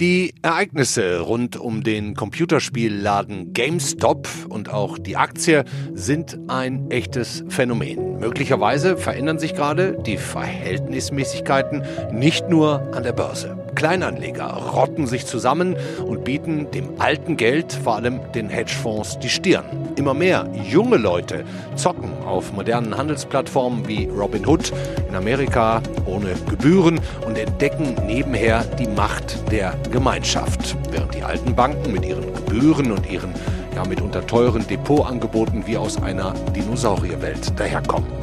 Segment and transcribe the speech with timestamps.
[0.00, 8.20] Die Ereignisse rund um den Computerspielladen GameStop und auch die Aktie sind ein echtes Phänomen.
[8.20, 13.58] Möglicherweise verändern sich gerade die Verhältnismäßigkeiten nicht nur an der Börse.
[13.74, 15.74] Kleinanleger rotten sich zusammen
[16.06, 19.87] und bieten dem alten Geld, vor allem den Hedgefonds, die Stirn.
[19.98, 21.44] Immer mehr junge Leute
[21.74, 24.72] zocken auf modernen Handelsplattformen wie Robinhood
[25.08, 30.76] in Amerika ohne Gebühren und entdecken nebenher die Macht der Gemeinschaft.
[30.92, 33.34] Während die alten Banken mit ihren Gebühren und ihren
[33.74, 38.17] ja mitunter teuren Depotangeboten wie aus einer Dinosaurierwelt daherkommen.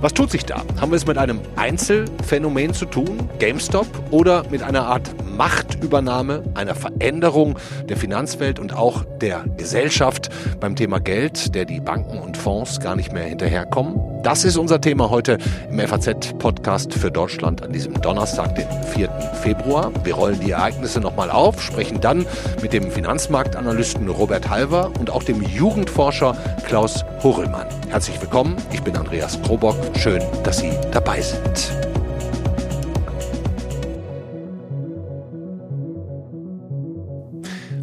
[0.00, 0.62] Was tut sich da?
[0.80, 6.74] Haben wir es mit einem Einzelfenomen zu tun, GameStop, oder mit einer Art Machtübernahme, einer
[6.74, 12.80] Veränderung der Finanzwelt und auch der Gesellschaft beim Thema Geld, der die Banken und Fonds
[12.80, 14.09] gar nicht mehr hinterherkommen?
[14.22, 15.38] Das ist unser Thema heute
[15.70, 19.08] im FAZ-Podcast für Deutschland an diesem Donnerstag, den 4.
[19.42, 19.90] Februar.
[20.04, 22.26] Wir rollen die Ereignisse nochmal auf, sprechen dann
[22.60, 27.66] mit dem Finanzmarktanalysten Robert Halver und auch dem Jugendforscher Klaus Horelmann.
[27.88, 29.76] Herzlich willkommen, ich bin Andreas Krobock.
[29.96, 31.89] Schön, dass Sie dabei sind.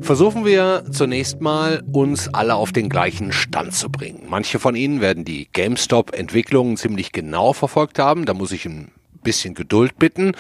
[0.08, 4.24] Versuchen wir zunächst mal, uns alle auf den gleichen Stand zu bringen.
[4.30, 8.24] Manche von Ihnen werden die GameStop-Entwicklungen ziemlich genau verfolgt haben.
[8.26, 10.32] Da muss ich ein bisschen Geduld bitten,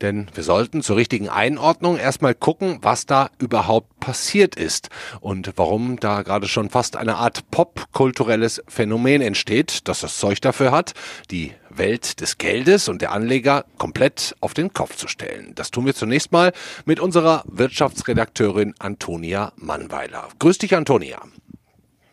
[0.00, 5.98] denn wir sollten zur richtigen Einordnung erstmal gucken, was da überhaupt passiert ist und warum
[5.98, 10.92] da gerade schon fast eine Art popkulturelles Phänomen entsteht, das das Zeug dafür hat,
[11.32, 15.52] die Welt des Geldes und der Anleger komplett auf den Kopf zu stellen.
[15.54, 16.52] Das tun wir zunächst mal
[16.84, 20.28] mit unserer Wirtschaftsredakteurin Antonia Mannweiler.
[20.38, 21.20] Grüß dich, Antonia.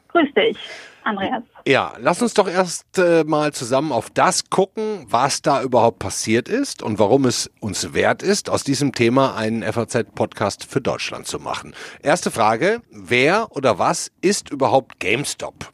[0.09, 0.57] Grüß dich.
[1.03, 1.43] Andreas.
[1.67, 6.49] Ja, lass uns doch erst äh, mal zusammen auf das gucken, was da überhaupt passiert
[6.49, 11.39] ist und warum es uns wert ist, aus diesem Thema einen FAZ-Podcast für Deutschland zu
[11.39, 11.73] machen.
[12.01, 15.72] Erste Frage, wer oder was ist überhaupt GameStop?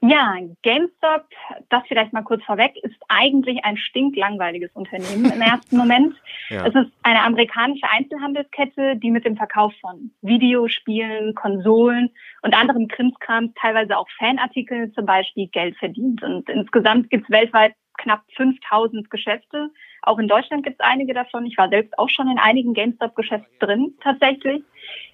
[0.00, 1.26] Ja, GameStop,
[1.70, 6.14] das vielleicht mal kurz vorweg, ist eigentlich ein stinklangweiliges Unternehmen im ersten Moment.
[6.50, 6.66] Ja.
[6.66, 12.10] Es ist eine amerikanische Einzelhandelskette, die mit dem Verkauf von Videospielen, Konsolen
[12.42, 16.22] und anderem Krimskram, teilweise auch Fanartikeln zum Beispiel, Geld verdient.
[16.22, 19.70] Und insgesamt gibt es weltweit knapp 5000 Geschäfte.
[20.02, 21.44] Auch in Deutschland gibt es einige davon.
[21.44, 24.62] Ich war selbst auch schon in einigen GameStop-Geschäften drin, tatsächlich.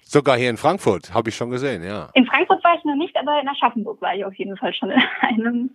[0.01, 2.09] Sogar hier in Frankfurt, habe ich schon gesehen, ja.
[2.13, 4.91] In Frankfurt war ich noch nicht, aber in Aschaffenburg war ich auf jeden Fall schon
[4.91, 5.69] in einem.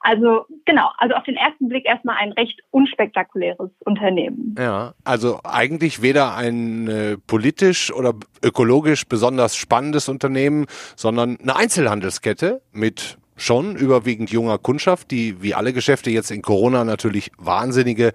[0.00, 4.54] Also genau, also auf den ersten Blick erstmal ein recht unspektakuläres Unternehmen.
[4.56, 12.62] Ja, also eigentlich weder ein äh, politisch oder ökologisch besonders spannendes Unternehmen, sondern eine Einzelhandelskette
[12.72, 18.12] mit schon überwiegend junger Kundschaft, die wie alle Geschäfte jetzt in Corona natürlich wahnsinnige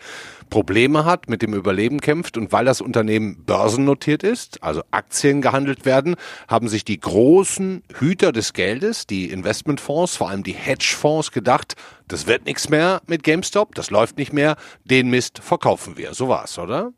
[0.50, 2.38] Probleme hat, mit dem Überleben kämpft.
[2.38, 6.16] Und weil das Unternehmen börsennotiert ist, also Aktien gehandelt werden,
[6.48, 11.76] haben sich die großen Hüter des Geldes, die Investmentfonds, vor allem die Hedgefonds gedacht,
[12.08, 16.14] das wird nichts mehr mit GameStop, das läuft nicht mehr, den Mist verkaufen wir.
[16.14, 16.94] So war's, oder?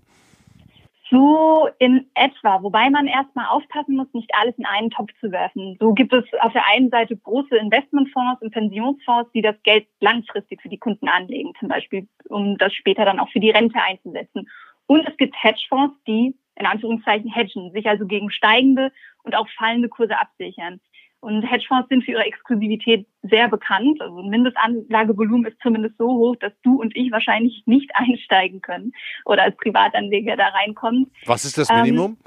[1.10, 5.78] So in etwa, wobei man erstmal aufpassen muss, nicht alles in einen Topf zu werfen.
[5.80, 10.62] So gibt es auf der einen Seite große Investmentfonds und Pensionsfonds, die das Geld langfristig
[10.62, 14.50] für die Kunden anlegen, zum Beispiel, um das später dann auch für die Rente einzusetzen.
[14.88, 18.92] Und es gibt Hedgefonds, die in Anführungszeichen hedgen, sich also gegen steigende
[19.24, 20.80] und auch fallende Kurse absichern.
[21.26, 24.00] Und Hedgefonds sind für ihre Exklusivität sehr bekannt.
[24.00, 28.94] Also ein Mindestanlagevolumen ist zumindest so hoch, dass du und ich wahrscheinlich nicht einsteigen können
[29.26, 31.10] oder als Privatanleger da reinkommen.
[31.26, 32.18] Was ist das Minimum?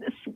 [0.00, 0.32] Ähm, es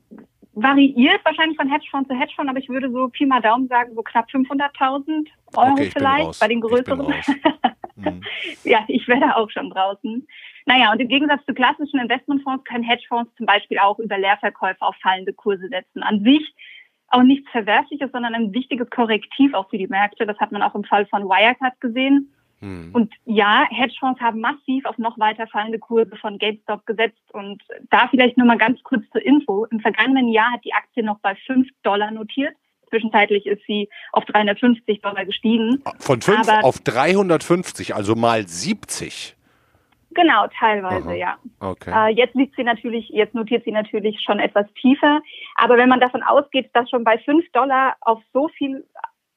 [0.53, 4.03] variiert wahrscheinlich von Hedgefonds zu Hedgefonds, aber ich würde so Pi mal Daumen sagen, so
[4.03, 7.07] knapp 500.000 Euro okay, vielleicht bei den größeren.
[7.97, 8.21] mhm.
[8.65, 10.27] Ja, ich wäre da auch schon draußen.
[10.67, 14.95] Naja, und im Gegensatz zu klassischen Investmentfonds können Hedgefonds zum Beispiel auch über Leerverkäufe auf
[14.97, 16.03] fallende Kurse setzen.
[16.03, 16.55] An sich
[17.13, 20.27] auch nichts Verwerfliches, sondern ein wichtiges Korrektiv auch für die Märkte.
[20.27, 22.33] Das hat man auch im Fall von Wirecard gesehen.
[22.61, 22.91] Hm.
[22.93, 27.23] Und ja, Hedgefonds haben massiv auf noch weiter fallende Kurse von GameStop gesetzt.
[27.33, 29.67] Und da vielleicht nur mal ganz kurz zur Info.
[29.67, 32.55] Im vergangenen Jahr hat die Aktie noch bei 5 Dollar notiert.
[32.89, 35.83] Zwischenzeitlich ist sie auf 350 Dollar gestiegen.
[35.99, 39.37] Von 5 auf 350, also mal 70.
[40.15, 41.15] Genau, teilweise, Aha.
[41.15, 41.39] ja.
[41.61, 41.91] Okay.
[41.95, 45.21] Äh, jetzt liegt sie natürlich, jetzt notiert sie natürlich schon etwas tiefer.
[45.57, 48.85] Aber wenn man davon ausgeht, dass schon bei 5 Dollar auf so viel,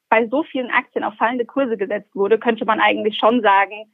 [0.09, 3.91] bei so vielen Aktien auf fallende Kurse gesetzt wurde, könnte man eigentlich schon sagen,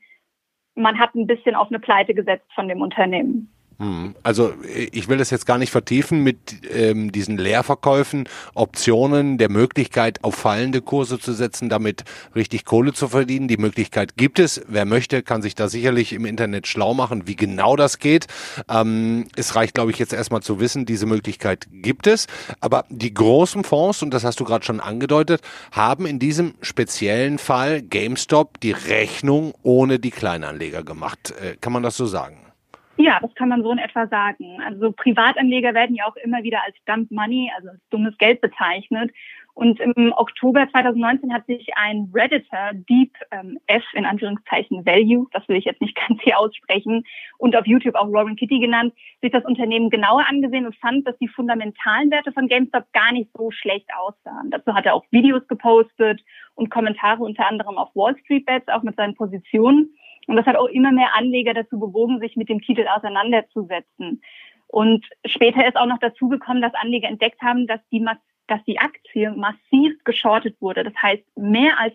[0.75, 3.51] man hat ein bisschen auf eine Pleite gesetzt von dem Unternehmen.
[3.79, 4.15] Hm.
[4.21, 4.53] Also
[4.91, 6.37] ich will das jetzt gar nicht vertiefen mit
[6.71, 12.03] ähm, diesen Leerverkäufen, Optionen, der Möglichkeit, auf fallende Kurse zu setzen, damit
[12.35, 13.47] richtig Kohle zu verdienen.
[13.47, 14.61] Die Möglichkeit gibt es.
[14.67, 18.27] Wer möchte, kann sich da sicherlich im Internet schlau machen, wie genau das geht.
[18.69, 22.27] Ähm, es reicht, glaube ich, jetzt erstmal zu wissen, diese Möglichkeit gibt es.
[22.59, 25.41] Aber die großen Fonds, und das hast du gerade schon angedeutet,
[25.71, 31.33] haben in diesem speziellen Fall GameStop die Rechnung ohne die Kleinanleger gemacht.
[31.41, 32.50] Äh, kann man das so sagen?
[32.97, 34.61] Ja, das kann man so in etwa sagen.
[34.61, 39.11] Also Privatanleger werden ja auch immer wieder als Dump Money, also als dummes Geld bezeichnet.
[39.53, 45.47] Und im Oktober 2019 hat sich ein Redditor, Deep ähm, F in Anführungszeichen Value, das
[45.49, 47.03] will ich jetzt nicht ganz hier aussprechen,
[47.37, 51.17] und auf YouTube auch Roaring Kitty genannt, sich das Unternehmen genauer angesehen und fand, dass
[51.17, 54.51] die fundamentalen Werte von GameStop gar nicht so schlecht aussahen.
[54.51, 56.21] Dazu hat er auch Videos gepostet
[56.55, 59.93] und Kommentare unter anderem auf Wall Street Bets, auch mit seinen Positionen.
[60.27, 64.21] Und das hat auch immer mehr Anleger dazu bewogen, sich mit dem Titel auseinanderzusetzen.
[64.67, 68.05] Und später ist auch noch dazu gekommen, dass Anleger entdeckt haben, dass die,
[68.47, 70.83] dass die Aktie massiv geschortet wurde.
[70.83, 71.93] Das heißt, mehr als,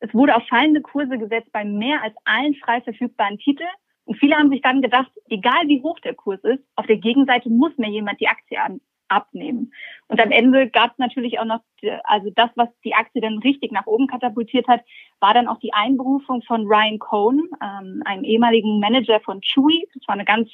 [0.00, 3.70] es wurde auf fallende Kurse gesetzt bei mehr als allen frei verfügbaren Titeln.
[4.04, 7.48] Und viele haben sich dann gedacht, egal wie hoch der Kurs ist, auf der Gegenseite
[7.48, 9.72] muss mir jemand die Aktie an, abnehmen.
[10.08, 11.60] Und am Ende gab es natürlich auch noch,
[12.04, 14.80] also das, was die Aktie dann richtig nach oben katapultiert hat,
[15.20, 19.88] war dann auch die Einberufung von Ryan Cohn, ähm, einem ehemaligen Manager von Chewy.
[19.94, 20.48] Das war eine ganz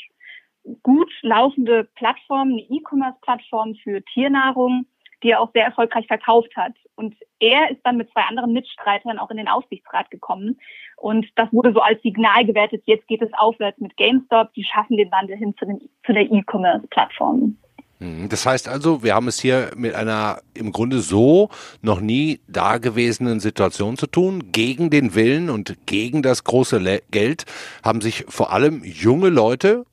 [0.82, 4.87] gut laufende Plattform, eine E-Commerce-Plattform für Tiernahrung,
[5.23, 6.73] die er auch sehr erfolgreich verkauft hat.
[6.94, 10.58] Und er ist dann mit zwei anderen Mitstreitern auch in den Aufsichtsrat gekommen.
[10.97, 14.97] Und das wurde so als Signal gewertet, jetzt geht es aufwärts mit GameStop, die schaffen
[14.97, 17.56] den Wandel hin zu, den, zu der E-Commerce-Plattform.
[17.98, 18.28] Mhm.
[18.28, 21.50] Das heißt also, wir haben es hier mit einer im Grunde so
[21.82, 24.52] noch nie dagewesenen Situation zu tun.
[24.52, 27.44] Gegen den Willen und gegen das große Le Geld
[27.82, 29.84] haben sich vor allem junge Leute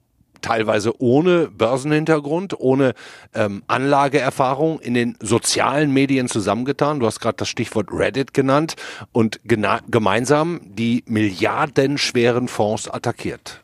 [0.44, 2.94] teilweise ohne Börsenhintergrund, ohne
[3.34, 7.00] ähm, Anlageerfahrung in den sozialen Medien zusammengetan.
[7.00, 8.76] Du hast gerade das Stichwort Reddit genannt
[9.12, 13.64] und gemeinsam die milliardenschweren Fonds attackiert.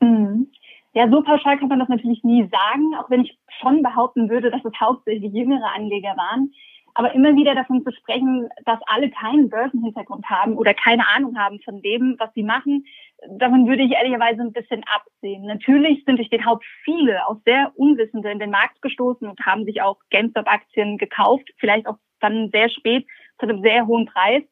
[0.00, 0.46] Mhm.
[0.94, 4.50] Ja, so pauschal kann man das natürlich nie sagen, auch wenn ich schon behaupten würde,
[4.50, 6.52] dass es hauptsächlich jüngere Anleger waren.
[6.96, 11.58] Aber immer wieder davon zu sprechen, dass alle keinen Börsenhintergrund haben oder keine Ahnung haben
[11.64, 12.84] von dem, was sie machen,
[13.30, 15.44] davon würde ich ehrlicherweise ein bisschen absehen.
[15.44, 19.64] Natürlich sind durch den Haupt viele auch sehr Unwissende in den Markt gestoßen und haben
[19.64, 23.06] sich auch GameStop-Aktien gekauft, vielleicht auch dann sehr spät
[23.40, 24.42] zu einem sehr hohen Preis.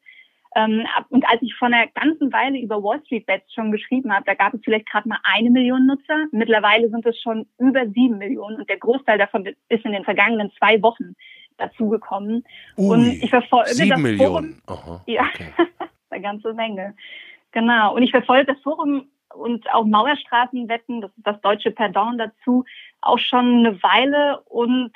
[0.55, 4.25] Ähm, und als ich vor einer ganzen Weile über Wall Street Bets schon geschrieben habe,
[4.25, 6.25] da gab es vielleicht gerade mal eine Million Nutzer.
[6.31, 10.51] Mittlerweile sind es schon über sieben Millionen und der Großteil davon ist in den vergangenen
[10.57, 11.15] zwei Wochen
[11.57, 12.43] dazugekommen.
[12.75, 14.61] Und ich verfolge sieben das Millionen.
[14.67, 14.79] Forum.
[14.79, 15.25] Aha, ja,
[16.09, 16.95] eine ganze Menge.
[17.51, 17.95] Genau.
[17.95, 22.65] Und ich verfolge das Forum und auch Mauerstraßenwetten, das ist das deutsche Pardon dazu,
[23.01, 24.91] auch schon eine Weile und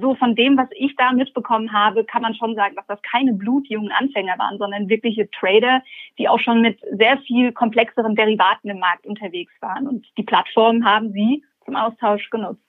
[0.00, 3.34] so von dem, was ich da mitbekommen habe, kann man schon sagen, dass das keine
[3.34, 5.82] blutjungen Anfänger waren, sondern wirkliche Trader,
[6.18, 9.86] die auch schon mit sehr viel komplexeren Derivaten im Markt unterwegs waren.
[9.86, 12.62] Und die Plattformen haben sie zum Austausch genutzt.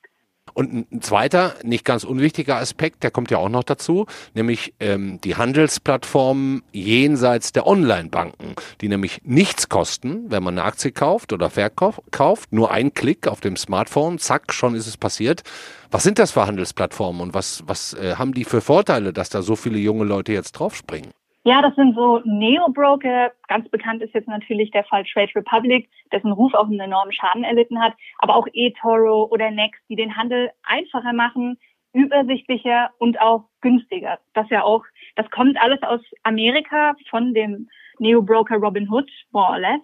[0.53, 5.19] Und ein zweiter, nicht ganz unwichtiger Aspekt, der kommt ja auch noch dazu, nämlich ähm,
[5.21, 11.49] die Handelsplattformen jenseits der Online-Banken, die nämlich nichts kosten, wenn man eine Aktie kauft oder
[11.49, 15.41] verkauft, nur ein Klick auf dem Smartphone, zack, schon ist es passiert.
[15.89, 19.41] Was sind das für Handelsplattformen und was, was äh, haben die für Vorteile, dass da
[19.41, 21.11] so viele junge Leute jetzt draufspringen?
[21.45, 23.33] Ja, das sind so Neo-Broker.
[23.49, 27.43] Ganz bekannt ist jetzt natürlich der Fall Trade Republic, dessen Ruf auch einen enormen Schaden
[27.43, 31.59] erlitten hat, aber auch eToro oder Next, die den Handel einfacher machen,
[31.91, 34.19] übersichtlicher und auch günstiger.
[34.33, 34.85] Das ja auch,
[35.17, 37.67] das kommt alles aus Amerika von dem
[37.99, 39.81] Neo-Broker Robinhood, more or less.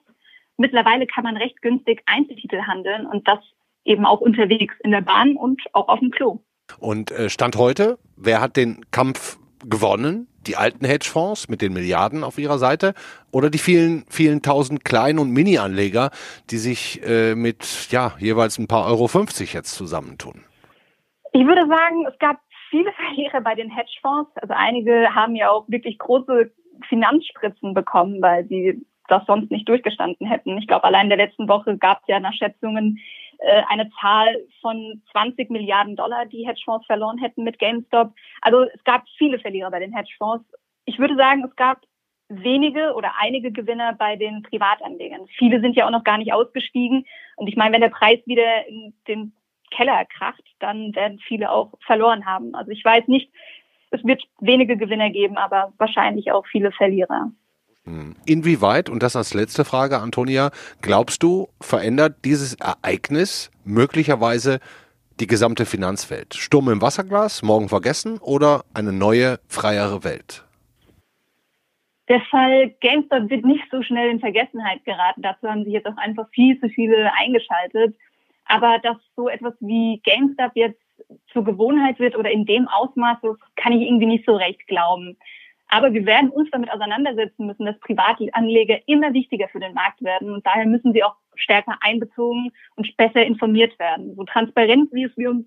[0.55, 3.39] Mittlerweile kann man recht günstig Einzeltitel handeln und das
[3.83, 6.39] eben auch unterwegs in der Bahn und auch auf dem Klo.
[6.79, 9.37] Und äh, Stand heute, wer hat den Kampf
[9.67, 10.28] gewonnen?
[10.48, 12.93] Die alten Hedgefonds mit den Milliarden auf ihrer Seite
[13.31, 16.12] oder die vielen, vielen tausend Klein- und Mini-Anleger,
[16.50, 20.43] die sich äh, mit ja jeweils ein paar Euro 50 jetzt zusammentun?
[21.34, 22.38] Ich würde sagen, es gab
[22.69, 24.31] viele Verlierer bei den Hedgefonds.
[24.36, 26.51] Also einige haben ja auch wirklich große
[26.88, 30.58] Finanzspritzen bekommen, weil sie das sonst nicht durchgestanden hätten.
[30.58, 33.00] Ich glaube, allein in der letzten Woche gab es ja nach Schätzungen
[33.39, 38.13] äh, eine Zahl von 20 Milliarden Dollar, die Hedgefonds verloren hätten mit GameStop.
[38.41, 40.46] Also es gab viele Verlierer bei den Hedgefonds.
[40.86, 41.81] Ich würde sagen, es gab
[42.29, 45.27] wenige oder einige Gewinner bei den Privatanlegern.
[45.38, 47.05] Viele sind ja auch noch gar nicht ausgestiegen.
[47.36, 49.34] Und ich meine, wenn der Preis wieder in den
[49.72, 52.53] Keller kracht, dann werden viele auch verloren haben.
[52.55, 53.31] Also ich weiß nicht,
[53.91, 57.31] es wird wenige Gewinner geben, aber wahrscheinlich auch viele Verlierer.
[58.25, 64.60] Inwieweit, und das als letzte Frage, Antonia, glaubst du, verändert dieses Ereignis möglicherweise
[65.19, 66.34] die gesamte Finanzwelt?
[66.34, 70.46] Sturm im Wasserglas, morgen vergessen oder eine neue, freiere Welt?
[72.10, 75.22] Der Fall GameStop wird nicht so schnell in Vergessenheit geraten.
[75.22, 77.96] Dazu haben sich jetzt auch einfach viel zu viele eingeschaltet.
[78.46, 80.81] Aber dass so etwas wie GameStop jetzt
[81.31, 85.17] zur Gewohnheit wird oder in dem Ausmaß, das kann ich irgendwie nicht so recht glauben.
[85.69, 90.31] Aber wir werden uns damit auseinandersetzen müssen, dass Privatanleger immer wichtiger für den Markt werden
[90.33, 94.15] und daher müssen sie auch stärker einbezogen und besser informiert werden.
[94.15, 95.45] So transparent, wie es wir uns,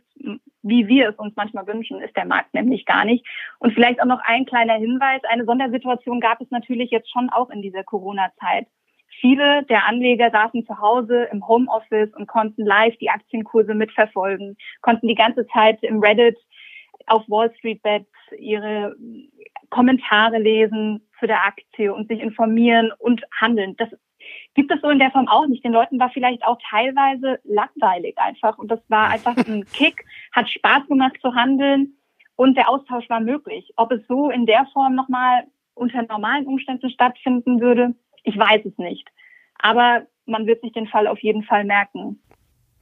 [0.62, 3.26] wie wir es uns manchmal wünschen, ist der Markt nämlich gar nicht.
[3.58, 5.20] Und vielleicht auch noch ein kleiner Hinweis.
[5.28, 8.66] Eine Sondersituation gab es natürlich jetzt schon auch in dieser Corona-Zeit.
[9.20, 15.06] Viele der Anleger saßen zu Hause im Homeoffice und konnten live die Aktienkurse mitverfolgen, konnten
[15.06, 16.38] die ganze Zeit im Reddit
[17.06, 18.96] auf Wall Street Bets ihre
[19.72, 23.74] Kommentare lesen zu der Aktie und sich informieren und handeln.
[23.78, 23.88] Das
[24.54, 25.64] gibt es so in der Form auch nicht.
[25.64, 30.50] Den Leuten war vielleicht auch teilweise langweilig einfach und das war einfach ein Kick, hat
[30.50, 31.96] Spaß gemacht zu handeln
[32.36, 33.72] und der Austausch war möglich.
[33.76, 38.76] Ob es so in der Form nochmal unter normalen Umständen stattfinden würde, ich weiß es
[38.76, 39.08] nicht.
[39.58, 42.20] Aber man wird sich den Fall auf jeden Fall merken.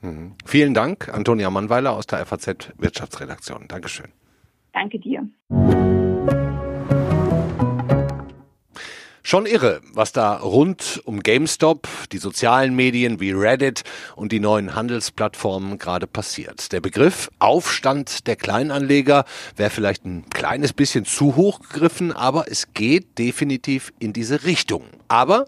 [0.01, 0.35] Mhm.
[0.45, 3.69] Vielen Dank, Antonia Mannweiler aus der FAZ Wirtschaftsredaktion.
[3.69, 4.11] Dankeschön.
[4.73, 5.29] Danke dir.
[9.31, 13.85] Schon irre, was da rund um GameStop, die sozialen Medien wie Reddit
[14.17, 16.73] und die neuen Handelsplattformen gerade passiert.
[16.73, 22.75] Der Begriff Aufstand der Kleinanleger wäre vielleicht ein kleines bisschen zu hoch gegriffen, aber es
[22.75, 24.83] geht definitiv in diese Richtung.
[25.07, 25.45] Aber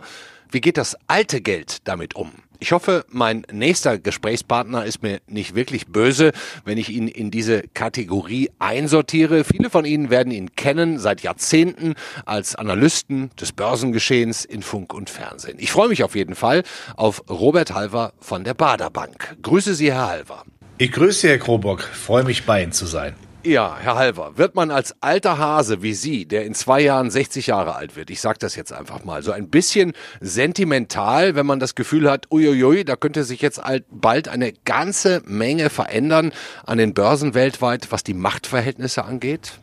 [0.52, 2.30] wie geht das alte Geld damit um?
[2.62, 6.30] Ich hoffe, mein nächster Gesprächspartner ist mir nicht wirklich böse,
[6.64, 9.42] wenn ich ihn in diese Kategorie einsortiere.
[9.42, 15.10] Viele von Ihnen werden ihn kennen seit Jahrzehnten als Analysten des Börsengeschehens in Funk und
[15.10, 15.56] Fernsehen.
[15.58, 16.62] Ich freue mich auf jeden Fall
[16.94, 19.38] auf Robert Halver von der Baderbank.
[19.42, 20.44] Grüße Sie, Herr Halver.
[20.78, 23.16] Ich grüße Herr Krobock, freue mich bei Ihnen zu sein.
[23.44, 27.48] Ja, Herr Halver, wird man als alter Hase wie Sie, der in zwei Jahren 60
[27.48, 31.58] Jahre alt wird, ich sage das jetzt einfach mal, so ein bisschen sentimental, wenn man
[31.58, 36.30] das Gefühl hat, uiuiui, da könnte sich jetzt bald eine ganze Menge verändern
[36.64, 39.54] an den Börsen weltweit, was die Machtverhältnisse angeht?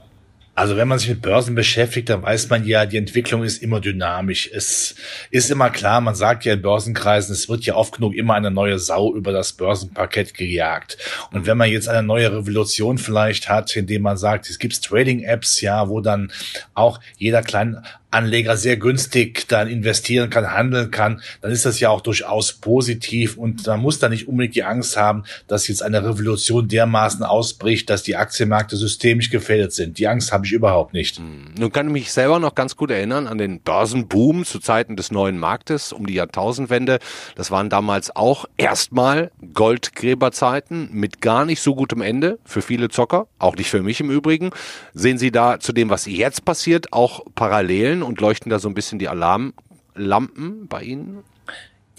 [0.60, 3.80] Also wenn man sich mit Börsen beschäftigt, dann weiß man ja, die Entwicklung ist immer
[3.80, 4.50] dynamisch.
[4.54, 4.94] Es
[5.32, 8.52] ist immer klar, man sagt ja in Börsenkreisen, es wird ja oft genug immer eine
[8.52, 10.98] neue Sau über das Börsenparkett gejagt.
[11.32, 15.62] Und wenn man jetzt eine neue Revolution vielleicht hat, indem man sagt, es gibt Trading-Apps,
[15.62, 16.30] ja, wo dann
[16.74, 21.90] auch jeder kleine Anleger sehr günstig dann investieren kann, handeln kann, dann ist das ja
[21.90, 26.04] auch durchaus positiv und man muss da nicht unbedingt die Angst haben, dass jetzt eine
[26.04, 30.00] Revolution dermaßen ausbricht, dass die Aktienmärkte systemisch gefährdet sind.
[30.00, 31.18] Die Angst habe ich überhaupt nicht.
[31.18, 31.54] Hm.
[31.58, 35.12] Nun kann ich mich selber noch ganz gut erinnern an den Börsenboom zu Zeiten des
[35.12, 37.00] neuen Marktes um die Jahrtausendwende.
[37.36, 43.28] Das waren damals auch erstmal Goldgräberzeiten mit gar nicht so gutem Ende für viele Zocker,
[43.38, 44.50] auch nicht für mich im Übrigen.
[44.94, 48.74] Sehen Sie da zu dem, was jetzt passiert, auch Parallelen und leuchten da so ein
[48.74, 51.24] bisschen die Alarmlampen bei Ihnen?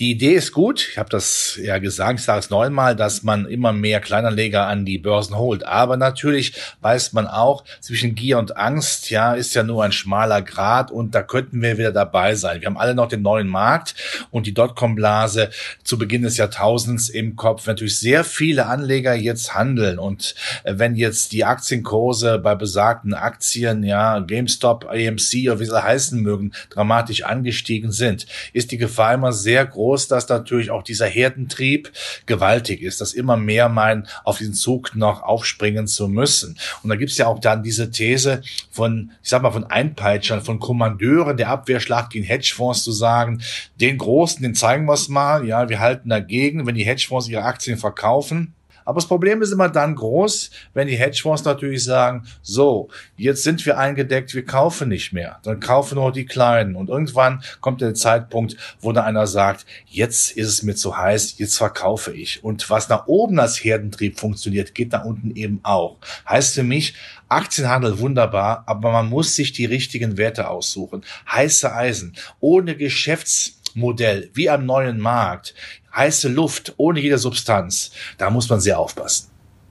[0.01, 0.89] Die Idee ist gut.
[0.93, 4.87] Ich habe das ja gesagt, ich sage es neunmal, dass man immer mehr Kleinanleger an
[4.87, 5.67] die Börsen holt.
[5.67, 10.41] Aber natürlich weiß man auch, zwischen Gier und Angst, ja, ist ja nur ein schmaler
[10.41, 12.63] Grad und da könnten wir wieder dabei sein.
[12.63, 13.95] Wir haben alle noch den neuen Markt
[14.31, 15.51] und die Dotcom-Blase
[15.85, 17.67] zu Beginn des Jahrtausends im Kopf.
[17.67, 23.83] Natürlich sehr viele Anleger jetzt handeln und äh, wenn jetzt die Aktienkurse bei besagten Aktien,
[23.83, 29.35] ja, GameStop, AMC oder wie sie heißen mögen, dramatisch angestiegen sind, ist die Gefahr immer
[29.35, 31.91] sehr groß groß, dass natürlich auch dieser Herdentrieb
[32.27, 36.57] gewaltig ist, dass immer mehr meinen, auf diesen Zug noch aufspringen zu müssen.
[36.83, 40.61] Und da gibt's ja auch dann diese These von, ich sag mal, von Einpeitschern, von
[40.61, 43.43] Kommandeuren der Abwehrschlacht gegen Hedgefonds zu sagen,
[43.81, 47.79] den Großen, den zeigen wir's mal, ja, wir halten dagegen, wenn die Hedgefonds ihre Aktien
[47.79, 48.55] verkaufen,
[48.91, 53.65] aber das Problem ist immer dann groß, wenn die Hedgefonds natürlich sagen, so, jetzt sind
[53.65, 55.39] wir eingedeckt, wir kaufen nicht mehr.
[55.45, 56.75] Dann kaufen nur die Kleinen.
[56.75, 61.39] Und irgendwann kommt der Zeitpunkt, wo da einer sagt, jetzt ist es mir zu heiß,
[61.39, 62.43] jetzt verkaufe ich.
[62.43, 65.99] Und was nach oben als Herdentrieb funktioniert, geht da unten eben auch.
[66.29, 66.95] Heißt für mich,
[67.29, 71.05] Aktienhandel wunderbar, aber man muss sich die richtigen Werte aussuchen.
[71.31, 75.55] Heiße Eisen, ohne Geschäftsmodell, wie am neuen Markt,
[75.95, 79.31] heiße Luft ohne jede Substanz, da muss man sehr aufpassen.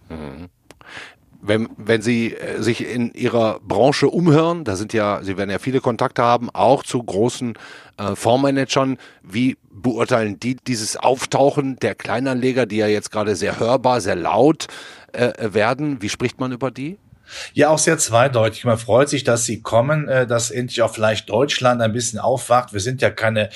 [0.10, 0.50] Mhm.
[1.42, 5.60] Wenn, wenn Sie äh, sich in Ihrer Branche umhören, da sind ja, Sie werden ja
[5.60, 7.54] viele Kontakte haben, auch zu großen
[7.98, 14.02] äh, Fondsmanagern, wie beurteilen die dieses Auftauchen der Kleinanleger, die ja jetzt gerade sehr hörbar,
[14.02, 14.68] sehr laut
[15.14, 16.02] äh, werden?
[16.02, 16.98] Wie spricht man über die?
[17.54, 18.66] Ja, auch sehr zweideutig.
[18.66, 22.74] Man freut sich, dass sie kommen, äh, dass endlich auch vielleicht Deutschland ein bisschen aufwacht.
[22.74, 23.50] Wir sind ja keine,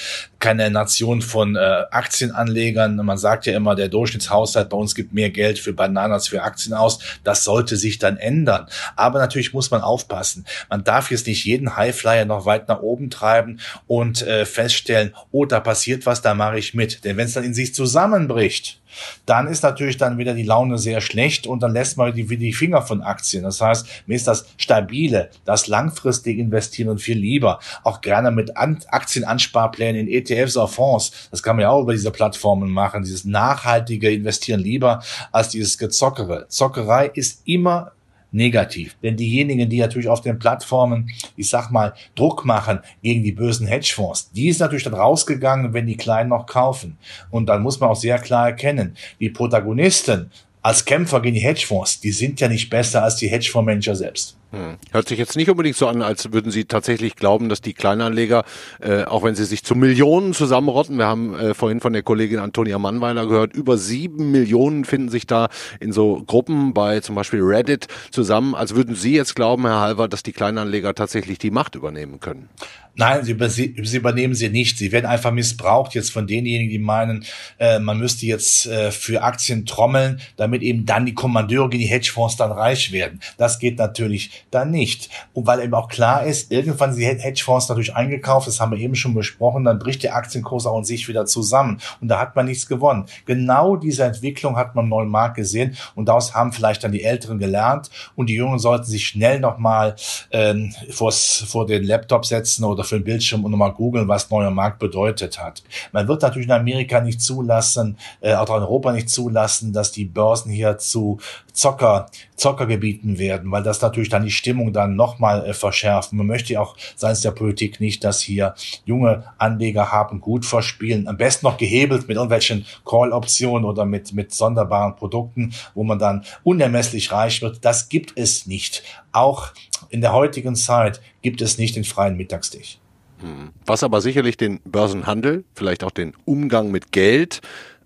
[0.43, 1.59] keine Nation von äh,
[1.89, 2.97] Aktienanlegern.
[2.97, 6.43] Man sagt ja immer, der Durchschnittshaushalt bei uns gibt mehr Geld für Bananen als für
[6.43, 6.99] Aktien aus.
[7.23, 8.67] Das sollte sich dann ändern.
[8.97, 10.45] Aber natürlich muss man aufpassen.
[10.69, 15.45] Man darf jetzt nicht jeden Highflyer noch weit nach oben treiben und äh, feststellen, oh,
[15.45, 17.05] da passiert was, da mache ich mit.
[17.05, 18.81] Denn wenn es dann in sich zusammenbricht,
[19.25, 22.53] dann ist natürlich dann wieder die Laune sehr schlecht und dann lässt man die, die
[22.53, 23.43] Finger von Aktien.
[23.43, 27.59] Das heißt, mir ist das stabile, das langfristige Investieren viel lieber.
[27.83, 31.29] Auch gerne mit Aktienansparplänen in ETFs oder Fonds.
[31.31, 33.03] Das kann man ja auch über diese Plattformen machen.
[33.03, 36.45] Dieses nachhaltige Investieren lieber als dieses Gezockere.
[36.47, 37.91] Zockerei ist immer
[38.33, 38.95] negativ.
[39.01, 43.67] Denn diejenigen, die natürlich auf den Plattformen, ich sag mal, Druck machen gegen die bösen
[43.67, 46.97] Hedgefonds, die ist natürlich dann rausgegangen, wenn die Kleinen noch kaufen.
[47.29, 51.99] Und dann muss man auch sehr klar erkennen, die Protagonisten als Kämpfer gegen die Hedgefonds,
[51.99, 54.37] die sind ja nicht besser als die Hedgefondsmanager selbst.
[54.53, 54.77] Hm.
[54.91, 58.43] Hört sich jetzt nicht unbedingt so an, als würden Sie tatsächlich glauben, dass die Kleinanleger,
[58.81, 62.37] äh, auch wenn sie sich zu Millionen zusammenrotten, wir haben äh, vorhin von der Kollegin
[62.37, 67.41] Antonia Mannweiler gehört, über sieben Millionen finden sich da in so Gruppen bei zum Beispiel
[67.41, 71.73] Reddit zusammen, als würden Sie jetzt glauben, Herr Halver, dass die Kleinanleger tatsächlich die Macht
[71.73, 72.49] übernehmen können.
[72.95, 74.77] Nein, sie, sie, übernehmen sie nicht.
[74.77, 77.25] Sie werden einfach missbraucht jetzt von denjenigen, die meinen,
[77.57, 82.37] äh, man müsste jetzt äh, für Aktien trommeln, damit eben dann die Kommandeure, die Hedgefonds
[82.37, 83.19] dann reich werden.
[83.37, 85.09] Das geht natürlich dann nicht.
[85.33, 88.79] Und weil eben auch klar ist, irgendwann sind die Hedgefonds natürlich eingekauft, das haben wir
[88.79, 91.79] eben schon besprochen, dann bricht der Aktienkurs auch in sich wieder zusammen.
[92.01, 93.05] Und da hat man nichts gewonnen.
[93.25, 97.03] Genau diese Entwicklung hat man im neuen Markt gesehen und daraus haben vielleicht dann die
[97.03, 99.95] Älteren gelernt und die Jungen sollten sich schnell nochmal
[100.31, 104.79] ähm, vor den Laptop setzen oder für den Bildschirm und nochmal googeln, was neuer Markt
[104.79, 105.63] bedeutet hat.
[105.91, 110.05] Man wird natürlich in Amerika nicht zulassen, äh, auch in Europa nicht zulassen, dass die
[110.05, 111.19] Börsen hier zu
[111.53, 116.11] Zocker, Zockergebieten werden, weil das natürlich dann die Stimmung dann nochmal äh, verschärft.
[116.11, 118.55] Man möchte ja auch seitens der Politik nicht, dass hier
[118.85, 124.33] junge Anleger haben gut verspielen, am besten noch gehebelt mit irgendwelchen Call-Optionen oder mit, mit
[124.33, 127.63] sonderbaren Produkten, wo man dann unermesslich reich wird.
[127.63, 128.83] Das gibt es nicht.
[129.11, 129.53] Auch
[129.89, 132.79] in der heutigen Zeit gibt es nicht den freien Mittagstisch.
[133.19, 133.51] Hm.
[133.65, 137.41] Was aber sicherlich den Börsenhandel, vielleicht auch den Umgang mit Geld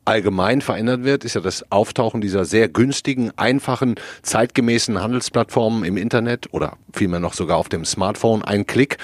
[0.07, 6.53] allgemein verändert wird, ist ja das Auftauchen dieser sehr günstigen, einfachen, zeitgemäßen Handelsplattformen im Internet
[6.53, 8.43] oder vielmehr noch sogar auf dem Smartphone.
[8.43, 8.97] Ein Klick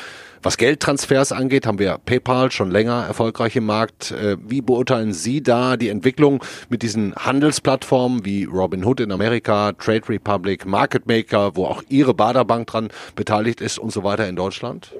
[0.43, 4.11] was Geldtransfers angeht, haben wir PayPal schon länger erfolgreich im Markt.
[4.11, 10.09] Äh, wie beurteilen Sie da die Entwicklung mit diesen Handelsplattformen wie Robinhood in Amerika, Trade
[10.09, 14.91] Republic, Market Maker, wo auch Ihre Baderbank dran beteiligt ist und so weiter in Deutschland?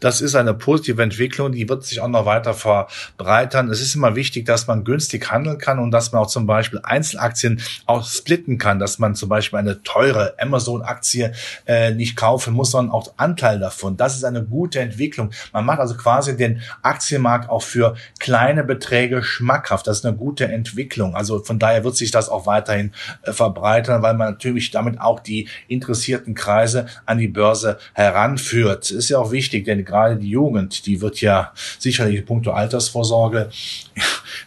[0.00, 3.70] Das ist eine positive Entwicklung, die wird sich auch noch weiter verbreitern.
[3.70, 6.80] Es ist immer wichtig, dass man günstig handeln kann und dass man auch zum Beispiel
[6.82, 11.32] Einzelaktien auch splitten kann, dass man zum Beispiel eine teure Amazon-Aktie
[11.66, 13.96] äh, nicht kaufen muss, sondern auch Anteil davon.
[13.96, 15.30] Das ist eine gute Entwicklung.
[15.52, 19.86] Man macht also quasi den Aktienmarkt auch für kleine Beträge schmackhaft.
[19.86, 21.14] Das ist eine gute Entwicklung.
[21.14, 25.20] Also von daher wird sich das auch weiterhin äh, verbreitern, weil man natürlich damit auch
[25.20, 28.90] die interessierten Kreise an die Börse heranführt.
[28.90, 33.50] Ist ja auch wichtig, denn gerade die Jugend, die wird ja sicherlich in puncto Altersvorsorge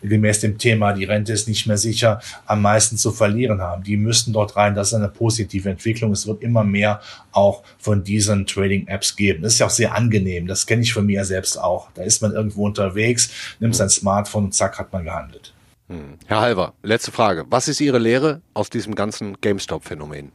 [0.01, 3.83] gemäß dem Thema, die Rente ist nicht mehr sicher, am meisten zu verlieren haben.
[3.83, 4.75] Die müssten dort rein.
[4.75, 6.11] Das ist eine positive Entwicklung.
[6.11, 7.01] Es wird immer mehr
[7.31, 9.43] auch von diesen Trading-Apps geben.
[9.43, 10.47] Das ist ja auch sehr angenehm.
[10.47, 11.89] Das kenne ich von mir selbst auch.
[11.93, 15.53] Da ist man irgendwo unterwegs, nimmt sein Smartphone und zack hat man gehandelt.
[15.89, 16.17] Hm.
[16.25, 17.45] Herr Halver, letzte Frage.
[17.49, 20.31] Was ist Ihre Lehre aus diesem ganzen GameStop-Phänomen?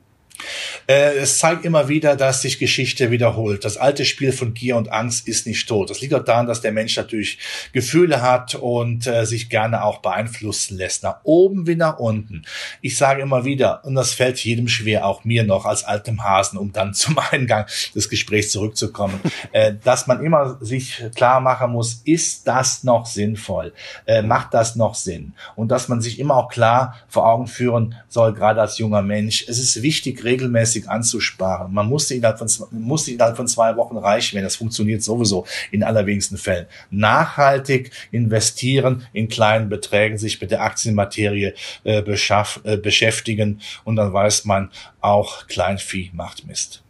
[0.86, 3.64] Äh, es zeigt immer wieder, dass sich Geschichte wiederholt.
[3.64, 5.90] Das alte Spiel von Gier und Angst ist nicht tot.
[5.90, 7.38] Das liegt auch daran, dass der Mensch natürlich
[7.72, 11.02] Gefühle hat und äh, sich gerne auch beeinflussen lässt.
[11.02, 12.42] Nach oben wie nach unten.
[12.80, 16.58] Ich sage immer wieder, und das fällt jedem schwer, auch mir noch als altem Hasen,
[16.58, 19.20] um dann zum Eingang des Gesprächs zurückzukommen,
[19.52, 23.72] äh, dass man immer sich klar machen muss, ist das noch sinnvoll?
[24.06, 25.34] Äh, macht das noch Sinn?
[25.54, 29.44] Und dass man sich immer auch klar vor Augen führen soll, gerade als junger Mensch.
[29.48, 31.72] Es ist wichtig, regelmäßig anzusparen.
[31.72, 34.44] Man musste innerhalb von, musste innerhalb von zwei Wochen reich werden.
[34.44, 36.66] Das funktioniert sowieso in allerwenigsten Fällen.
[36.90, 44.12] Nachhaltig investieren in kleinen Beträgen, sich mit der Aktienmaterie äh, beschaff, äh, beschäftigen und dann
[44.12, 46.82] weiß man auch, Kleinvieh macht Mist.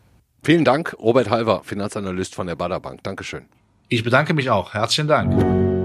[0.42, 3.02] Vielen Dank, Robert Halver, Finanzanalyst von der Bader Bank.
[3.02, 3.46] Dankeschön.
[3.88, 4.74] Ich bedanke mich auch.
[4.74, 5.75] Herzlichen Dank.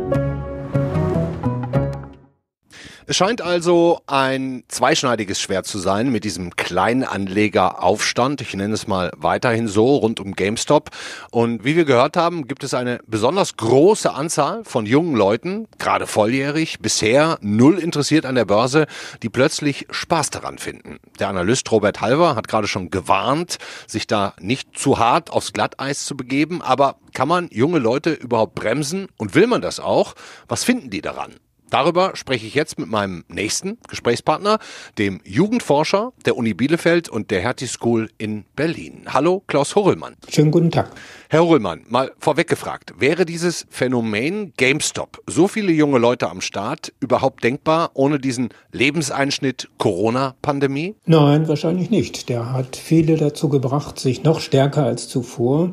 [3.11, 8.39] Es scheint also ein zweischneidiges Schwert zu sein mit diesem Kleinanlegeraufstand.
[8.39, 10.91] Ich nenne es mal weiterhin so rund um GameStop.
[11.29, 16.07] Und wie wir gehört haben, gibt es eine besonders große Anzahl von jungen Leuten, gerade
[16.07, 18.87] volljährig, bisher null interessiert an der Börse,
[19.23, 20.99] die plötzlich Spaß daran finden.
[21.19, 26.05] Der Analyst Robert Halver hat gerade schon gewarnt, sich da nicht zu hart aufs Glatteis
[26.05, 26.61] zu begeben.
[26.61, 29.09] Aber kann man junge Leute überhaupt bremsen?
[29.17, 30.15] Und will man das auch?
[30.47, 31.33] Was finden die daran?
[31.71, 34.59] Darüber spreche ich jetzt mit meinem nächsten Gesprächspartner,
[34.97, 39.05] dem Jugendforscher der Uni Bielefeld und der Hertie School in Berlin.
[39.07, 40.17] Hallo, Klaus Horrellmann.
[40.29, 40.91] Schönen guten Tag.
[41.29, 46.91] Herr Horrellmann, mal vorweg gefragt, wäre dieses Phänomen GameStop, so viele junge Leute am Start,
[46.99, 50.95] überhaupt denkbar ohne diesen Lebenseinschnitt Corona-Pandemie?
[51.05, 52.27] Nein, wahrscheinlich nicht.
[52.27, 55.71] Der hat viele dazu gebracht, sich noch stärker als zuvor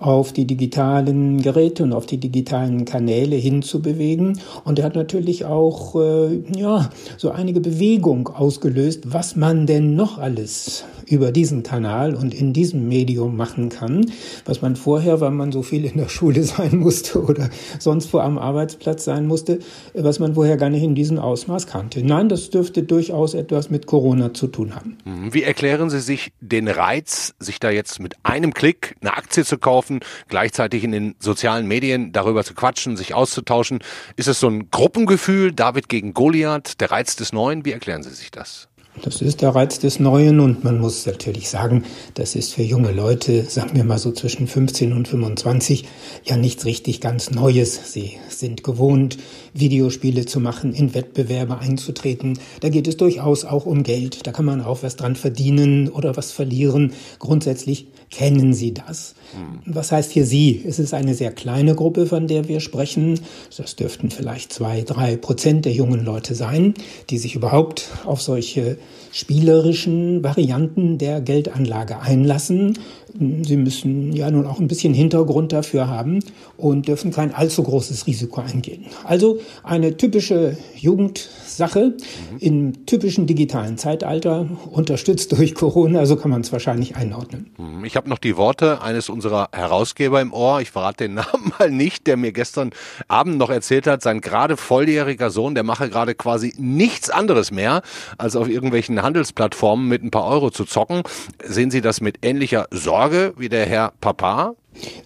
[0.00, 4.40] auf die digitalen Geräte und auf die digitalen Kanäle hinzubewegen.
[4.64, 10.18] Und er hat natürlich auch äh, ja so einige Bewegung ausgelöst, was man denn noch
[10.18, 14.06] alles über diesen Kanal und in diesem Medium machen kann,
[14.44, 18.18] was man vorher, weil man so viel in der Schule sein musste oder sonst wo
[18.18, 19.58] am Arbeitsplatz sein musste,
[19.94, 22.04] was man vorher gar nicht in diesem Ausmaß kannte.
[22.04, 24.96] Nein, das dürfte durchaus etwas mit Corona zu tun haben.
[25.04, 25.34] Mhm.
[25.34, 29.58] Wie erklären Sie sich den Reiz, sich da jetzt mit einem Klick eine Aktie zu
[29.58, 29.89] kaufen,
[30.28, 33.80] gleichzeitig in den sozialen Medien darüber zu quatschen, sich auszutauschen?
[34.14, 37.64] Ist es so ein Gruppengefühl, David gegen Goliath, der Reiz des Neuen?
[37.64, 38.68] Wie erklären Sie sich das?
[39.02, 42.90] Das ist der Reiz des Neuen und man muss natürlich sagen, das ist für junge
[42.90, 45.86] Leute, sagen wir mal so zwischen 15 und 25,
[46.24, 47.92] ja nichts richtig ganz Neues.
[47.92, 49.16] Sie sind gewohnt,
[49.54, 52.38] Videospiele zu machen, in Wettbewerbe einzutreten.
[52.60, 54.26] Da geht es durchaus auch um Geld.
[54.26, 56.92] Da kann man auch was dran verdienen oder was verlieren.
[57.18, 59.14] Grundsätzlich kennen Sie das.
[59.32, 59.74] Hm.
[59.74, 60.62] Was heißt hier Sie?
[60.66, 63.20] Es ist eine sehr kleine Gruppe, von der wir sprechen.
[63.56, 66.74] Das dürften vielleicht zwei, drei Prozent der jungen Leute sein,
[67.10, 68.78] die sich überhaupt auf solche
[69.12, 72.78] spielerischen Varianten der Geldanlage einlassen.
[73.18, 76.20] Sie müssen ja nun auch ein bisschen Hintergrund dafür haben
[76.56, 78.86] und dürfen kein allzu großes Risiko eingehen.
[79.04, 81.94] Also eine typische Jugendsache
[82.30, 82.38] mhm.
[82.38, 87.50] im typischen digitalen Zeitalter, unterstützt durch Corona, so kann man es wahrscheinlich einordnen.
[87.58, 87.84] Mhm.
[87.84, 91.70] Ich habe noch die Worte eines unserer Herausgeber im Ohr, ich verrate den Namen mal
[91.70, 92.70] nicht, der mir gestern
[93.08, 97.82] Abend noch erzählt hat, sein gerade volljähriger Sohn, der mache gerade quasi nichts anderes mehr,
[98.18, 101.02] als auf irgendwelchen Handelsplattformen mit ein paar Euro zu zocken.
[101.44, 102.99] Sehen Sie das mit ähnlicher Sorge
[103.38, 104.56] wie der Herr Papa?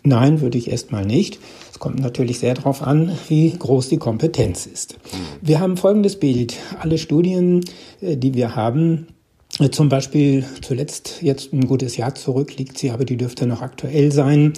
[0.03, 1.39] Nein, würde ich erstmal nicht.
[1.71, 4.99] Es kommt natürlich sehr darauf an, wie groß die Kompetenz ist.
[5.41, 6.57] Wir haben folgendes Bild.
[6.81, 7.65] Alle Studien,
[8.01, 9.07] äh, die wir haben,
[9.71, 14.11] zum Beispiel zuletzt jetzt ein gutes Jahr zurück liegt sie, aber die dürfte noch aktuell
[14.11, 14.53] sein,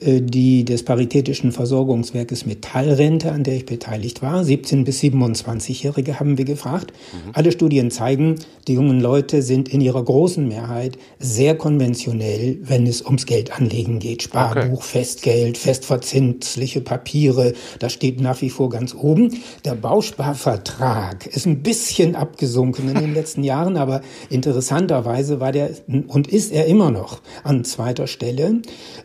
[0.00, 4.42] äh, die des Paritätischen Versorgungswerkes Metallrente, an der ich beteiligt war.
[4.42, 6.92] 17 bis 27-Jährige haben wir gefragt.
[7.12, 7.30] Mhm.
[7.34, 8.36] Alle Studien zeigen,
[8.66, 14.22] die jungen Leute sind in ihrer großen Mehrheit sehr konventionell, wenn es ums Geldanlegen geht.
[14.22, 14.98] Sparbuch, okay.
[15.00, 19.40] Festgeld, festverzinsliche Papiere, das steht nach wie vor ganz oben.
[19.64, 24.00] Der Bausparvertrag ist ein bisschen abgesunken in den letzten Jahren, aber
[24.46, 25.70] interessanterweise war der
[26.08, 28.62] und ist er immer noch an zweiter Stelle.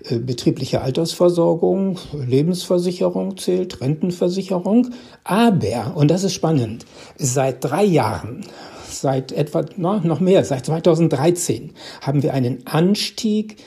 [0.10, 4.91] Äh, betriebliche Altersversorgung, Lebensversicherung zählt, Rentenversicherung.
[5.24, 6.86] Aber, und das ist spannend,
[7.17, 8.45] seit drei Jahren
[8.88, 13.58] seit etwa no, noch mehr, seit 2013 haben wir einen Anstieg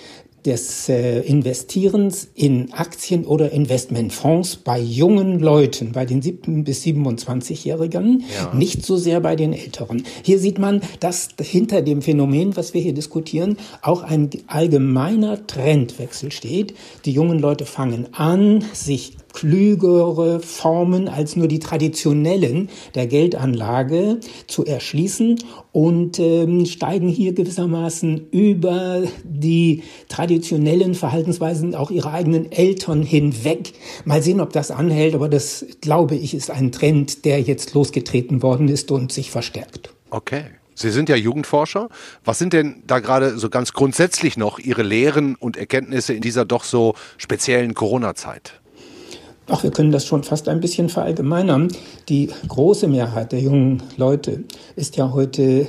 [0.45, 8.25] des äh, Investierens in Aktien oder Investmentfonds bei jungen Leuten, bei den 7- bis 27-Jährigen,
[8.35, 8.55] ja.
[8.55, 10.05] nicht so sehr bei den Älteren.
[10.23, 16.33] Hier sieht man, dass hinter dem Phänomen, was wir hier diskutieren, auch ein allgemeiner Trendwechsel
[16.33, 16.75] steht.
[17.05, 24.65] Die jungen Leute fangen an, sich klügere Formen als nur die traditionellen der Geldanlage zu
[24.65, 25.39] erschließen
[25.73, 33.73] und ähm, steigen hier gewissermaßen über die traditionellen Verhaltensweisen auch ihrer eigenen Eltern hinweg.
[34.05, 38.43] Mal sehen, ob das anhält, aber das glaube ich ist ein Trend, der jetzt losgetreten
[38.43, 39.91] worden ist und sich verstärkt.
[40.11, 40.45] Okay.
[40.75, 41.89] Sie sind ja Jugendforscher.
[42.25, 46.45] Was sind denn da gerade so ganz grundsätzlich noch Ihre Lehren und Erkenntnisse in dieser
[46.45, 48.61] doch so speziellen Corona-Zeit?
[49.51, 51.69] Ach, wir können das schon fast ein bisschen verallgemeinern.
[52.09, 54.45] Die große Mehrheit der jungen Leute
[54.77, 55.67] ist ja heute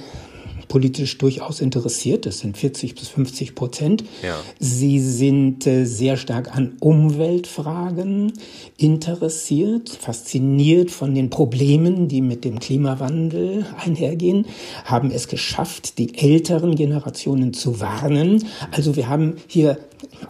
[0.69, 2.25] politisch durchaus interessiert.
[2.25, 4.03] Das sind 40 bis 50 Prozent.
[4.23, 4.37] Ja.
[4.59, 8.33] Sie sind äh, sehr stark an Umweltfragen
[8.77, 14.45] interessiert, fasziniert von den Problemen, die mit dem Klimawandel einhergehen,
[14.85, 18.45] haben es geschafft, die älteren Generationen zu warnen.
[18.71, 19.79] Also wir haben hier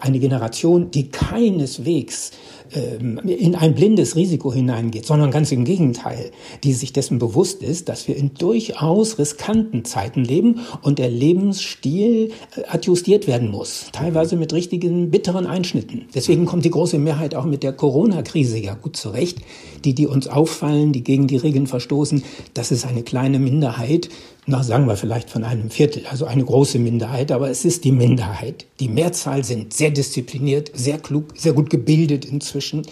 [0.00, 2.32] eine Generation, die keineswegs
[2.72, 6.30] ähm, in ein blindes Risiko hineingeht, sondern ganz im Gegenteil,
[6.62, 12.30] die sich dessen bewusst ist, dass wir in durchaus riskanten Zeiten leben und der Lebensstil
[12.56, 16.06] äh, adjustiert werden muss, teilweise mit richtigen bitteren Einschnitten.
[16.14, 19.38] Deswegen kommt die große Mehrheit auch mit der Corona-Krise ja gut zurecht.
[19.84, 24.10] Die, die uns auffallen, die gegen die Regeln verstoßen, das ist eine kleine Minderheit,
[24.46, 27.92] na, sagen wir vielleicht von einem Viertel, also eine große Minderheit, aber es ist die
[27.92, 28.66] Minderheit.
[28.80, 32.82] Die Mehrzahl sind sehr diszipliniert, sehr klug, sehr gut gebildet inzwischen.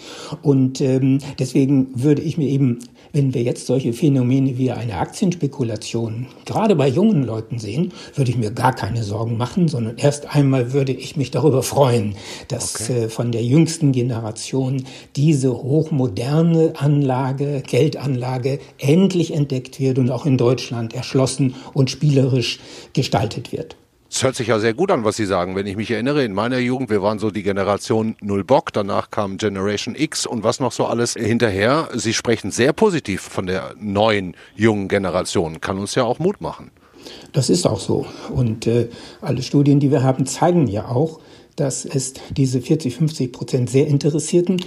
[0.43, 2.79] Und ähm, deswegen würde ich mir eben,
[3.13, 8.37] wenn wir jetzt solche Phänomene wie eine Aktienspekulation gerade bei jungen Leuten sehen, würde ich
[8.37, 12.15] mir gar keine Sorgen machen, sondern erst einmal würde ich mich darüber freuen,
[12.47, 13.05] dass okay.
[13.05, 14.83] äh, von der jüngsten Generation
[15.15, 21.38] diese hochmoderne Anlage, Geldanlage endlich entdeckt wird und auch in Deutschland erschlossen
[21.73, 22.59] und spielerisch
[22.93, 23.75] gestaltet wird.
[24.11, 25.55] Es hört sich ja sehr gut an, was Sie sagen.
[25.55, 29.11] Wenn ich mich erinnere, in meiner Jugend, wir waren so die Generation Null Bock, danach
[29.11, 31.89] kam Generation X und was noch so alles hinterher.
[31.93, 35.61] Sie sprechen sehr positiv von der neuen, jungen Generation.
[35.61, 36.71] Kann uns ja auch Mut machen.
[37.33, 38.07] Das ist auch so.
[38.33, 38.89] Und äh,
[39.21, 41.19] alle Studien, die wir haben, zeigen ja auch,
[41.55, 44.59] dass es diese 40, 50 Prozent sehr Interessierten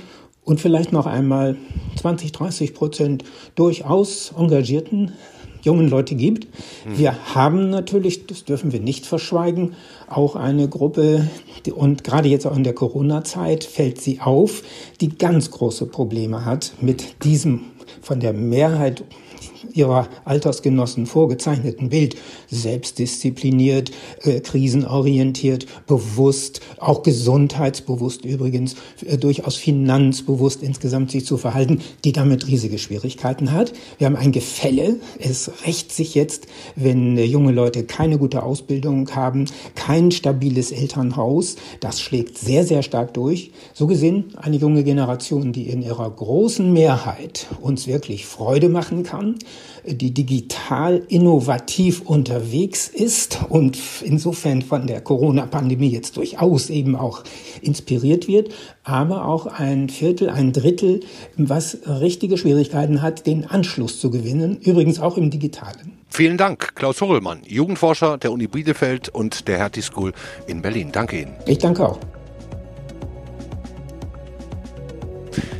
[0.45, 1.57] und vielleicht noch einmal
[2.01, 5.13] 20, 30 Prozent durchaus engagierten
[5.65, 6.49] jungen Leute gibt.
[6.87, 9.75] Wir haben natürlich, das dürfen wir nicht verschweigen,
[10.09, 11.29] auch eine Gruppe,
[11.75, 14.63] und gerade jetzt auch in der Corona-Zeit fällt sie auf,
[15.01, 17.63] die ganz große Probleme hat mit diesem
[18.01, 19.05] von der Mehrheit
[19.73, 22.17] ihrer Altersgenossen vorgezeichneten Bild
[22.51, 23.91] selbstdiszipliniert,
[24.23, 32.47] äh, krisenorientiert, bewusst, auch gesundheitsbewusst übrigens, äh, durchaus finanzbewusst insgesamt sich zu verhalten, die damit
[32.47, 33.73] riesige Schwierigkeiten hat.
[33.99, 34.97] Wir haben ein Gefälle.
[35.19, 36.47] Es rächt sich jetzt,
[36.77, 41.57] wenn äh, junge Leute keine gute Ausbildung haben, kein stabiles Elternhaus.
[41.81, 43.53] Das schlägt sehr, sehr stark durch.
[43.73, 49.37] So gesehen eine junge Generation, die in ihrer großen Mehrheit uns wirklich Freude machen kann,
[49.85, 57.25] die digital innovativ unterwegs ist und insofern von der Corona-Pandemie jetzt durchaus eben auch
[57.63, 58.53] inspiriert wird,
[58.85, 61.01] aber auch ein Viertel, ein Drittel,
[61.37, 65.99] was richtige Schwierigkeiten hat, den Anschluss zu gewinnen, übrigens auch im Digitalen.
[66.09, 70.13] Vielen Dank, Klaus Horrellmann, Jugendforscher der Uni Bielefeld und der Hertie School
[70.47, 70.91] in Berlin.
[70.93, 71.33] Danke Ihnen.
[71.47, 71.99] Ich danke auch.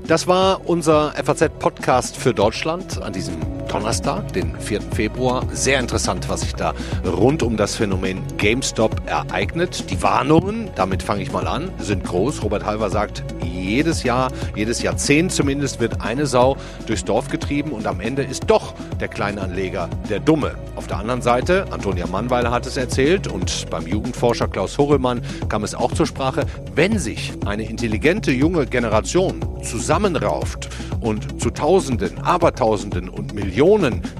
[0.07, 4.83] Das war unser FAZ-Podcast für Deutschland an diesem Donnerstag, den 4.
[4.83, 5.47] Februar.
[5.51, 6.75] Sehr interessant, was sich da
[7.07, 9.91] rund um das Phänomen GameStop ereignet.
[9.91, 12.43] Die Warnungen, damit fange ich mal an, sind groß.
[12.43, 17.87] Robert Halver sagt, jedes Jahr, jedes Jahrzehnt zumindest wird eine Sau durchs Dorf getrieben und
[17.87, 20.55] am Ende ist doch der Kleinanleger der Dumme.
[20.77, 25.65] Auf der anderen Seite, Antonia Mannweiler hat es erzählt und beim Jugendforscher Klaus Horrellmann kam
[25.65, 30.69] es auch zur Sprache, wenn sich eine intelligente junge Generation zusammenrauft
[31.01, 33.62] und zu Tausenden, Abertausenden und Millionen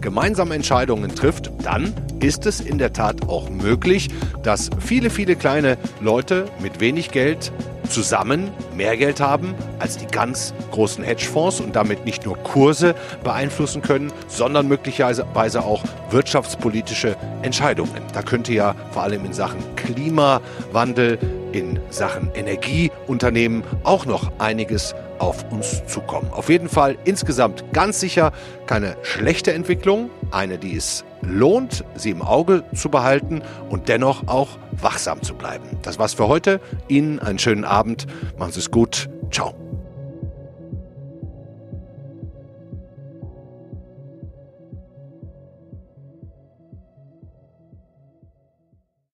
[0.01, 4.09] gemeinsame Entscheidungen trifft, dann ist es in der Tat auch möglich,
[4.45, 7.51] dass viele, viele kleine Leute mit wenig Geld
[7.89, 13.83] zusammen mehr Geld haben als die ganz großen Hedgefonds und damit nicht nur Kurse beeinflussen
[13.83, 18.01] können, sondern möglicherweise auch wirtschaftspolitische Entscheidungen.
[18.13, 21.19] Da könnte ja vor allem in Sachen Klimawandel,
[21.51, 26.31] in Sachen Energieunternehmen auch noch einiges auf uns zukommen.
[26.33, 28.33] Auf jeden Fall insgesamt ganz sicher
[28.67, 34.59] keine schlechte Entwicklung, eine, die es lohnt, sie im Auge zu behalten und dennoch auch
[34.73, 35.65] wachsam zu bleiben.
[35.83, 36.61] Das war's für heute.
[36.89, 38.07] Ihnen einen schönen Abend.
[38.37, 39.09] Machen Sie es gut.
[39.31, 39.62] Ciao.